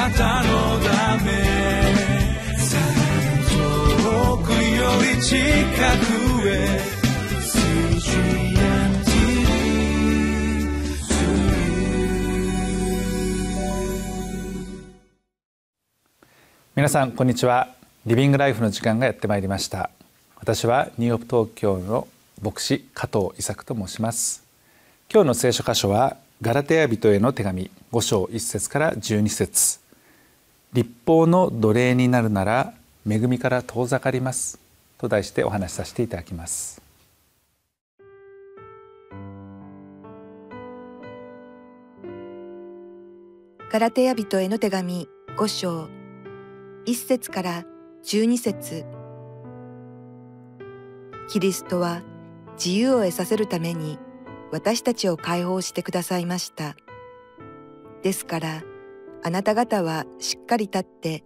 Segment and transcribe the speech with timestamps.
[0.00, 1.30] なたのため
[3.50, 6.80] 遠くより近くへ
[16.74, 17.74] 皆さんこんにちは。
[18.06, 19.90] リビングライフの時間がやってまいりました。
[20.38, 22.08] 私はニューヨーク東京の
[22.40, 24.44] 牧師加藤伊作と申します。
[25.12, 29.89] 今日の聖書箇所はガラテヤ人への手紙5章1節から12節。
[30.72, 32.74] 立法の奴隷になるなら
[33.08, 34.60] 恵みから遠ざかります。
[34.98, 36.80] と題してお話しさせていただきます。
[43.72, 45.88] ガラテヤ人への手紙5章。
[46.86, 47.64] 1節から
[48.04, 48.84] 12節。
[51.28, 52.02] キリストは
[52.54, 53.98] 自由を得させるために
[54.50, 56.76] 私たちを解放してくださいました。
[58.02, 58.62] ですから
[59.22, 61.24] あなた方はしっかり立って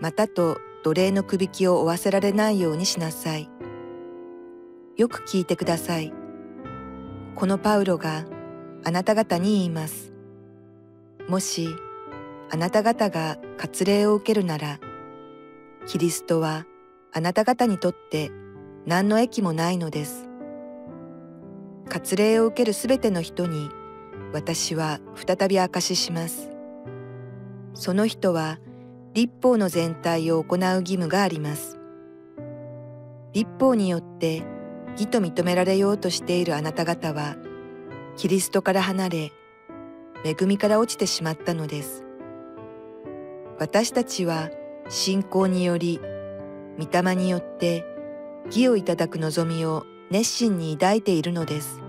[0.00, 3.48] またと奴隷のくびきを負わせられないようにしなさい。
[4.96, 6.12] よく聞いてください。
[7.34, 8.24] このパウロが
[8.84, 10.12] あなた方に言います。
[11.28, 11.68] もし
[12.50, 14.78] あなた方が割礼を受けるなら、
[15.86, 16.66] キリストは
[17.12, 18.30] あなた方にとって
[18.86, 20.28] 何の益もないのです。
[21.88, 23.70] 割礼を受けるすべての人に
[24.32, 26.53] 私は再び証しします。
[27.74, 28.58] その人は
[29.14, 31.78] 立法の全体を行う義務があります。
[33.32, 34.42] 立法によって
[34.92, 37.36] 義と認められようとしているあなた方は、
[38.16, 39.32] キリストから離れ、
[40.24, 42.04] 恵みから落ちてしまったのです。
[43.58, 44.50] 私たちは
[44.88, 46.00] 信仰により、
[46.78, 47.84] 御霊によって
[48.46, 51.80] 義をいただく望みを熱心に抱いているのです。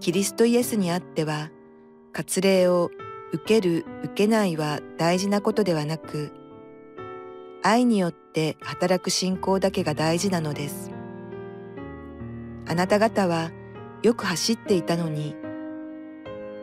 [0.00, 1.50] キリストイエスにあっては、
[2.12, 2.90] 割礼を
[3.34, 6.30] 受ける受けないは大事なことではなく、
[7.64, 10.92] 愛によって働く信仰だけが大事なのです。
[12.68, 13.50] あなた方は
[14.04, 15.34] よく走っていたのに、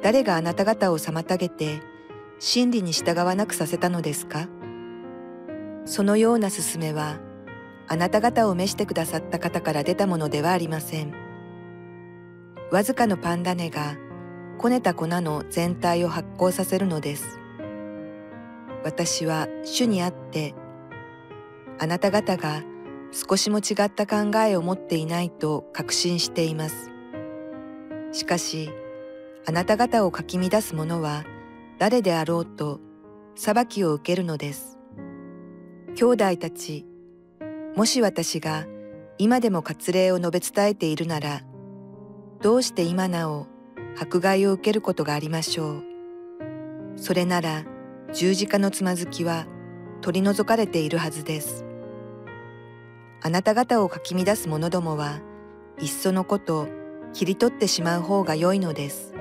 [0.02, 1.82] 誰があなた方を妨げて
[2.40, 4.48] 真理に従わなくさせたのですか？
[5.84, 7.20] そのような勧めは、
[7.90, 11.12] あなた方を召してくださった方から出たものではありません。
[12.72, 13.98] わずかのパンダネが、
[14.62, 17.40] こねた粉の全体を発酵させるのです。
[18.84, 20.54] 私は主にあって、
[21.80, 22.62] あなた方が
[23.12, 26.92] 少しも違った考えを持っていないと確信しています。
[28.12, 28.70] しかし、
[29.48, 31.24] あなた方をかき乱す者は、
[31.80, 32.80] 誰であろうと
[33.34, 34.78] 裁きを受けるのです。
[35.96, 36.86] 兄弟たち、
[37.76, 38.68] もし私が
[39.18, 41.42] 今でも割礼を述べ伝えているなら、
[42.44, 43.48] どうして今なお
[44.00, 45.84] 迫害を受けることがありましょう。
[46.98, 47.66] それなら
[48.14, 49.46] 十字架のつまずきは
[50.02, 51.66] 取り除かれているはずです。
[53.22, 55.20] あなた方をかき乱す者どもは、
[55.80, 56.68] いっそのこと
[57.14, 59.14] 切り取ってしまう方が良いのです。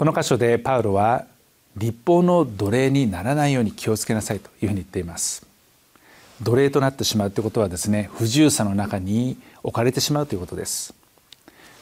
[0.00, 1.26] この箇所でパウロは
[1.76, 5.46] 立法の奴隷にならないように気をつけなさいというふうに言っています
[6.42, 10.94] 奴隷となってしまうということはですね不自由さの中に置かれてしまうということです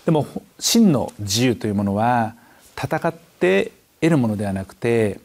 [0.09, 0.27] でも
[0.59, 2.35] 真の自由というものは
[2.83, 5.21] 戦って得るものではなくて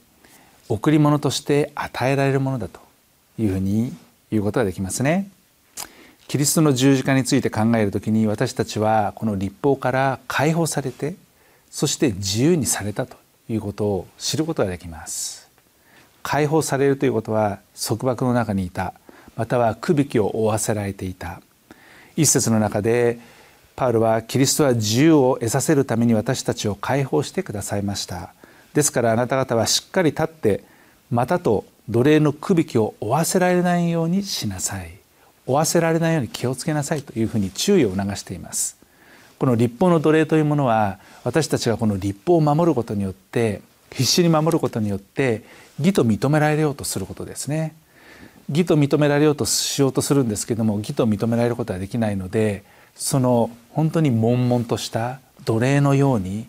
[0.68, 2.82] 贈り物として与えられるものだと
[3.40, 3.94] いうふうに
[4.30, 5.30] 言うことができますね。
[6.28, 11.16] キリストの十字架について考えるときに私たちはこの立法から解放されて
[11.72, 13.16] そして自由にされたと
[13.48, 15.50] いうことを知ることができます。
[16.24, 18.94] 解放されるということは束縛の中にいた
[19.38, 21.42] または区引きを負わせられていた。
[22.18, 23.18] 一節の中で
[23.76, 28.34] パウロはキリストは自由を得させるために私たちを解放してくださいました。
[28.74, 30.64] ですからあなた方はしっかり立って
[31.10, 34.92] またと奴隷の区引きを負わせられないようにしなさい。
[35.46, 38.78] 負わせられないように気をつけなさいというふうに注意を促しています。
[39.40, 43.62] この立法の奴隷というものは私たちがこの立法を守ることによって
[43.92, 45.44] 必死に守ることによって
[45.80, 47.76] 義と認められようとすることですね。
[48.50, 52.64] 義と認められようとしようとするんですけども義と認められることはできないので
[52.96, 56.48] その本当に悶々とした奴隷のように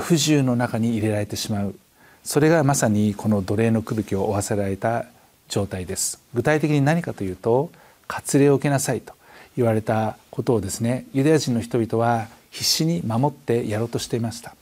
[0.00, 1.74] 不自由の中に入れられてしまう。
[2.22, 5.06] それがまさにこの奴隷の区引きを負わせられた
[5.48, 6.20] 状態です。
[6.34, 7.70] 具体的に何かというと
[8.06, 9.14] 割礼を受けなさいと
[9.56, 14.54] 言われたことをですねユダヤ人の人々は必死に守ってやろうとしていました。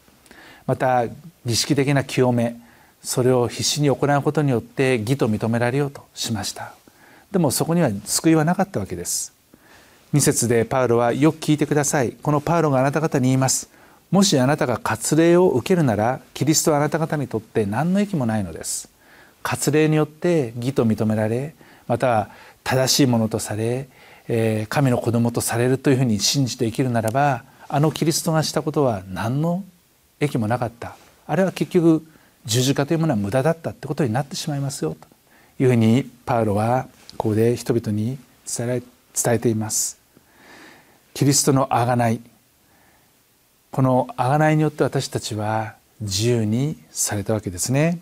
[0.66, 1.06] また
[1.44, 2.56] 儀式的な清め
[3.02, 6.74] それを必死に行うことによって義と認められようとしました。
[7.32, 9.37] でもそこには救いはなかったわけです。
[10.14, 12.12] 2節でパウロはよく聞いてください。
[12.22, 13.68] このパウロがあなた方に言います。
[14.10, 18.88] もしあなたが割礼を受けるならキリストはあなた方にとって何の益もないのです。
[19.42, 21.54] 割礼によって義と認められ
[21.86, 22.30] または
[22.64, 23.86] 正しいものとされ
[24.70, 29.62] 神の子供とされるというふうに信じて生きるならばあのキリストがしたことは何の
[30.20, 30.96] 益もなかった。
[31.26, 32.06] あれは結局
[32.46, 34.96] 十字架というものは無駄だったってことになってしまいますよ。
[34.98, 35.06] と
[35.62, 36.88] いうふうにパウロは
[37.18, 38.16] ここで人々に
[38.46, 39.98] 伝えられて伝えています。
[41.14, 42.20] キリストの贖い。
[43.70, 47.98] この贖いによって私たちは自由にされたわけですね。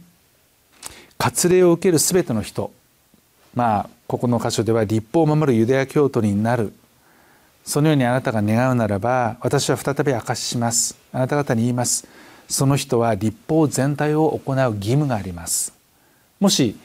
[1.19, 2.71] 割礼を受ける全ての人。
[3.55, 6.73] まあここの箇所では立法を守るユダヤ教徒になる。
[7.65, 10.97] そのようにあなたが願うならば私は再び明かしします。
[11.13, 12.07] あなた方に言います。
[12.49, 15.73] その人は立法全体を行う義務があります。
[16.39, 16.77] もし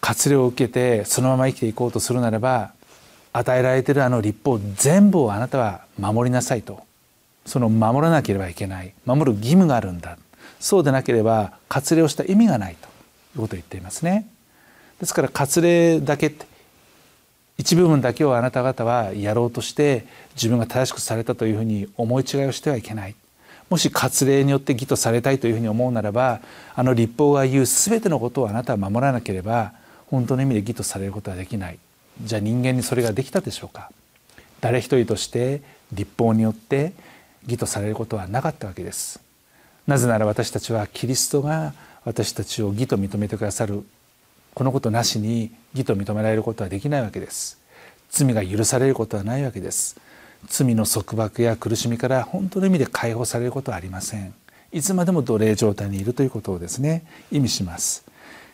[0.00, 2.72] 割礼を受けてそのまま生きていこうとするならば
[3.38, 6.84] 与えられているあの立法全部をあなたは守りなさいと。
[7.44, 8.92] その守らなければいけない。
[9.04, 10.18] 守る義務があるんだ。
[10.58, 12.88] そうでなければ割礼をした意味がないと。
[12.88, 14.26] いうことを言っていますね。
[14.98, 16.34] ですから割礼だけ
[17.58, 23.14] 一部分だけをあなた方はやろうとして自分が正しくされたというふうに思い違いをしてはいけない。
[23.68, 26.40] もし割礼によって義とされたいというふうに思うならば
[26.74, 29.72] あの立法が言う全てのことをあなたは守らなければ
[30.08, 31.78] 本当の意味で義とされることはできない。
[32.22, 33.90] じゃあ人間にそれができたでしょうか？
[34.60, 35.60] 誰一人として
[35.92, 36.92] 立法によって
[37.44, 39.20] 義とされることはなかったわけです。
[39.86, 41.74] なぜなら私たちはキリストが
[42.04, 43.84] 私たちを義と認めてくださる
[44.54, 47.60] このことなしに義と認められることはできないわけです。
[48.08, 50.00] 罪が許されることはないわけです。
[50.48, 54.32] 罪の束縛や苦しみから本当の意味で解放されることはありません。
[54.72, 58.05] いつまでも奴隷状態にいるということをですね意味します。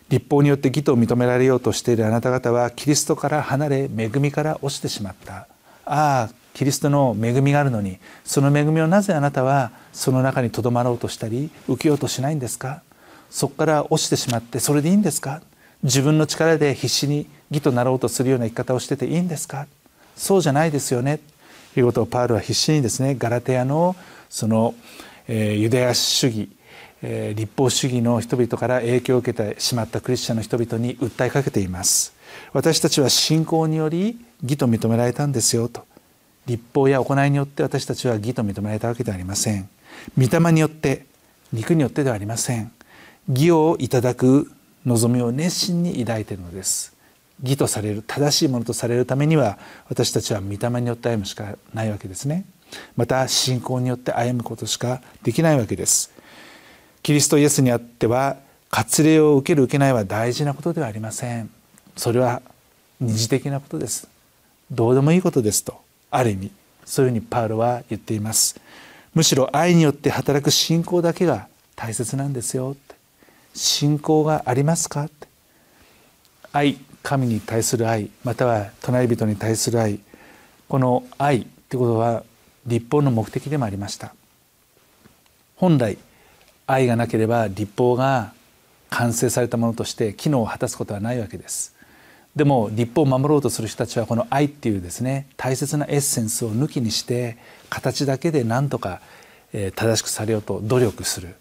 [0.08, 5.46] 立法によって義と認められようとしているあなた方はキリストから離れ恵みから落ちてしまった。
[5.84, 12.82] ああキリストの恵みがあるのにその恵みをなぜあなたはその中にとどまろうとしたり受けようとしないんですか？
[13.30, 15.40] そこから落ちてしまってそれでいいんですか？
[15.82, 19.66] 自分の力で必死に義となろうとするような生き方をしてていいんですか？
[20.14, 21.20] そうじゃないですよね。
[21.72, 23.96] ということをパウルは必死にですねガラテヤの
[24.28, 24.74] その、
[25.26, 26.50] えー、ユダヤ主義
[27.02, 32.14] え立法主義の人々から影響を受けてしまったクリスチャンの人々に訴えかけています。
[32.52, 35.84] 私たちは信仰により義と認められたんですよと。
[36.46, 39.68] 立法や行いによって私たちは義と認められたわけではありません。
[40.16, 41.06] 御霊によって
[41.52, 42.72] 肉によってではありません。
[43.28, 44.50] 義をいただく
[44.84, 46.94] 望みを熱心に抱いているのです。
[47.42, 49.58] 義とされる正しいものとされるためには
[49.88, 52.44] 私たちは御霊によって歩むしかないわけですね。
[52.96, 56.12] また信仰によって歩むことしかできないわけです。
[57.02, 58.36] キリストイエスにあっては
[58.70, 61.50] 割礼を受ける受けないは大事なことではありません。
[61.96, 62.40] それは
[63.00, 64.08] 二次的なことです。
[64.70, 65.80] どうでもいいことですと。
[66.10, 66.50] ある意味
[66.84, 68.60] そういうふうにパウロは言っています。
[69.14, 72.76] むしろ愛によって働く信仰だけが大切なんですよ。
[73.52, 75.10] 信仰がありますか？
[76.52, 79.98] 愛神に対する愛または隣人に対する愛。
[80.68, 82.22] この愛ってことは
[82.64, 84.14] 立法の目的でもありました。
[85.56, 85.98] 本来
[86.66, 88.32] 愛がなければ立法が
[88.90, 91.74] 完成されたものとして機能を果たすことはないわけです。
[92.36, 97.36] でも立法を守ろうとする人たちはこの愛っていうですね大切なエッセンスを抜きにして
[97.68, 99.00] 形だけで何とか
[99.52, 101.34] 正しくされようと努力する。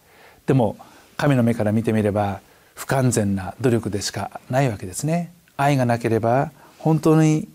[0.45, 0.75] でも
[1.17, 2.41] 神の目から見てみれば
[2.75, 5.31] 不完全な努力でしかないわけですね。
[5.55, 7.47] 愛がなければ本当に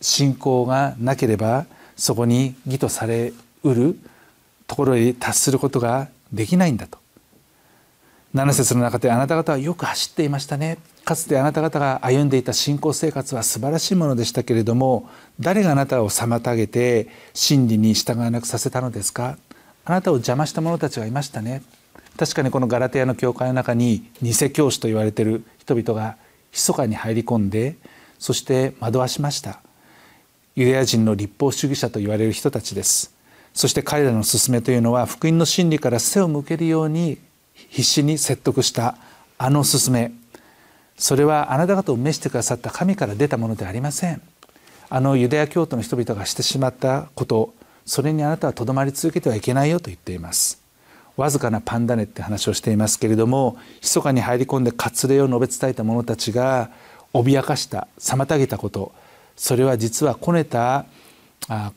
[0.00, 1.66] 信仰がなければ
[1.96, 3.32] そこに義とされ
[3.64, 3.98] うる
[4.66, 6.98] ところに達することができないんだと。
[8.34, 10.78] 7節の中であなた方はよく走っていましたね。
[11.04, 19.36] かつてあなた方が歩んでいた信仰生活は素晴らしいものでしたけれども誰があなたを妨げて真理に従わなくさせたのですか？
[19.84, 21.62] あなたを邪魔した者たちがいましたね。
[22.16, 26.16] 確かにこのガラテヤの教会の中に偽教師と言われている人々が
[26.52, 27.76] 密かに入り込んで
[28.18, 29.60] そして惑わしました。
[30.54, 33.12] ユダヤ人の立法主義者と言われる人たちです。
[33.54, 37.18] そして彼らの勧めというのは福音の真理から背を向けるように
[37.68, 38.96] 必死に説得した
[39.38, 40.12] あの勧め。
[40.96, 44.22] それはあなた方を召してくださった神から出たものではありません。
[44.88, 47.54] あのユダヤ教徒の人々がしてしまったこと
[47.86, 50.60] それにあなたはとどまり続けてはいけないよと言っています。
[51.16, 56.70] わずかなパンダネって話をしていますけれども密かに入り込んで割礼を述べ伝えた者たちが
[57.12, 58.92] 脅かした妨げたこと。
[59.36, 60.84] それは実はこねた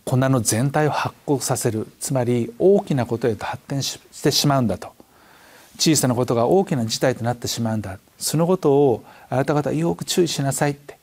[0.05, 1.87] 粉の全体を発酵させる。
[1.99, 4.93] つまり大きなことへと発展してしまうんだと。
[5.77, 7.99] 小さなことが大きな事態となってしまうんだ。
[8.17, 10.97] そのことをあなた方よく注意しなさいって。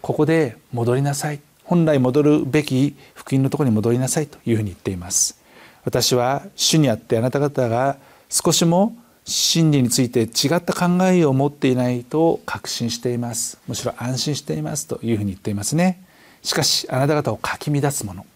[0.00, 1.40] ここで戻りなさい。
[1.64, 5.40] 本来戻るべき福音のところに戻りなさいというふうに言っています。
[5.84, 7.96] 私は主にあってあなた方が
[8.28, 13.58] 少しも真理について違った考えを持っていないと確信しています。
[13.68, 16.02] むしろ安心していますというふうに言っていますね。
[16.42, 18.26] しかしあなた方をかき乱すもの。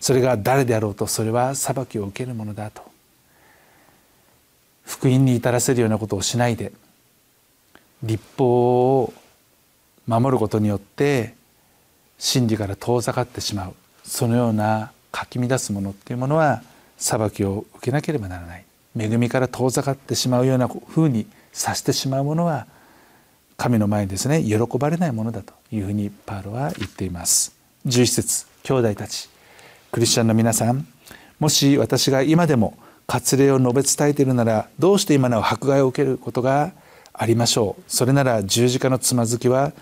[0.00, 2.82] それが誰であろうとそれは裁きを受けるものだと。
[4.84, 6.72] 福音に至らせるようなことをしないで
[8.02, 9.12] 立法を
[10.06, 11.34] 守ることによって
[12.18, 13.74] 真理から遠ざかってしまう。
[14.02, 16.62] そのようなかき乱すものっていうものは
[16.96, 18.64] 裁きを受けなければならない。
[18.98, 22.66] 恵みから遠ざかってしまうようなふうにさしてしまうものは
[23.60, 27.54] 神の前にですね喜ばれないものだというふうにパウロは言っています。
[27.86, 29.28] 11節兄弟たち
[29.92, 30.86] クリスチャンの皆さん
[31.38, 36.72] もし私が今でも割礼を述べ伝えているならどうして今なお迫害を受けることが
[37.12, 37.82] ありましょう。
[37.86, 39.72] それなら十字架のつまずきは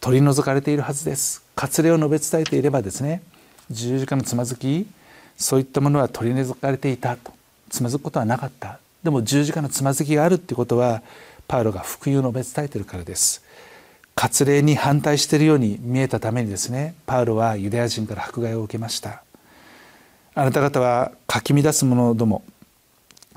[0.00, 1.42] 取り除かれているはずです。
[1.56, 3.22] 割礼を述べ伝えていればですね
[3.70, 4.86] 十字架のつまずき
[5.38, 7.32] そういったものは取り除かれていたと。
[7.70, 8.78] つまずくことはなかった。
[9.02, 11.02] でも十字架のつまずきがあるっていうことは
[11.48, 13.42] パウロが福音を述べ伝えているからです。
[14.14, 19.22] 割礼に反対しているように見えたためにですねパウロはユダヤ人から迫害を受けました。
[20.34, 22.42] あなた方はかき乱す者ども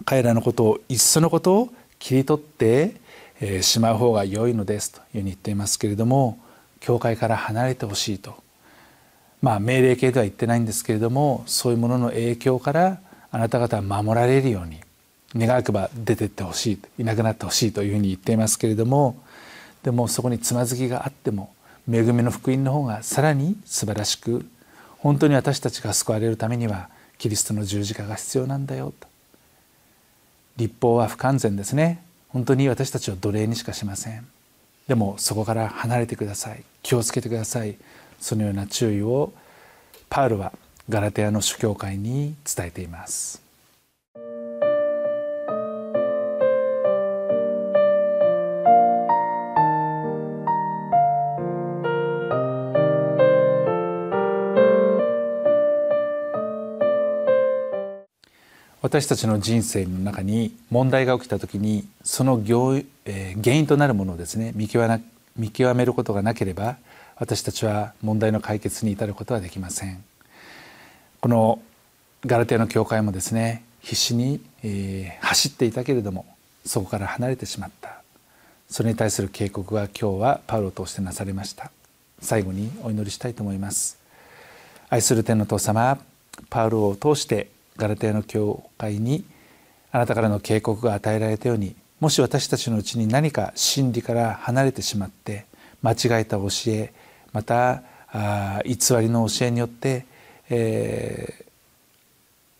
[0.05, 1.69] 彼らのことをいっそのことを
[1.99, 2.95] 切り取って
[3.61, 6.39] しまう方が良いのですというふうに言っていますけれども
[6.79, 8.35] 教会から離れてほしいと。
[9.41, 14.79] まあ命令形では言ってないんですけれどもそういうものの影響からあなた方は守られるように
[15.35, 19.21] 願けば出てってほしいいなくなってほしいというふうに言っていますけれども
[19.83, 21.53] でもそこにつまずきがあっても
[21.91, 24.45] 恵みの福音の方がさらに素晴らしく
[24.97, 29.07] 本当に私たちが救われるためにはキリストの十字架が必要なんだよと。
[30.57, 32.03] 立法は不完全ですね。
[32.29, 34.25] 本当に私たちを奴隷にしかしません。
[34.87, 36.63] でもそこから離れてください。
[36.81, 37.75] 気をつけてください。
[38.19, 39.31] そのような注意を
[40.09, 40.53] パウロは
[40.89, 43.44] ガラテヤの主教会に伝えています。
[58.85, 62.83] 私たちの人生の中に問題が起きた時にその原
[63.55, 64.87] 因となるものをですね見極
[65.73, 66.77] めることがなければ
[67.15, 70.03] 私たちは問題の解決に至ることはできません。
[71.19, 71.63] この
[72.27, 76.27] ガラテヤの教会もですね必死に、えー、走っていたけれども
[76.63, 78.03] そこから離れてしまった。
[78.69, 81.71] それに対する警告が今日はパウロを通してなされました。
[82.19, 83.97] 最後にお祈りしたいと思います。
[84.89, 85.97] 愛する天の父様
[86.51, 89.25] パウロを通してガラテヤの教会に
[89.91, 95.45] あなたからの警告が与えられたようにもし私たちのうちに何か真理から離れてしまって
[95.81, 96.93] 間違えた教え
[97.31, 100.05] またあ偽りの教えによって
[100.49, 101.45] えー、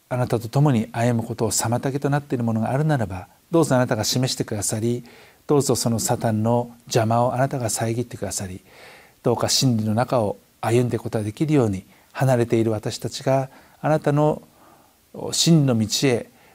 [0.10, 5.04] あなたと共に歩むことを妨げとなっているものがあるならばどうぞあなたが示してくださり
[5.48, 8.62] どうぞそのサタンの邪魔をあなたが遮ってくださり
[9.22, 13.50] どうか真理の中を歩んでいくことができるように離れている私たちが
[13.82, 14.42] あなたの
[15.32, 15.88] 真の道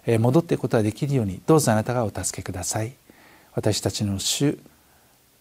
[0.06, 2.92] へ戻っていくことができるようにどうぞあなたがお助けください
[3.54, 4.58] 私たちの主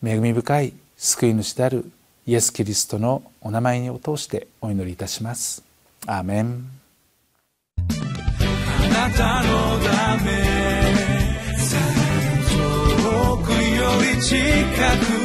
[0.04, 1.92] 恵み深い救い主である
[2.26, 5.64] イエス・キリストのお名前を通してお祈りいたします。
[6.06, 6.70] アーメン
[7.78, 7.84] あ
[8.88, 10.32] なたのため
[12.50, 13.58] 遠くよ
[14.16, 14.36] り近
[15.16, 15.19] く